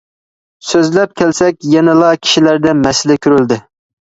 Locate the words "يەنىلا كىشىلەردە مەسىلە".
1.75-3.19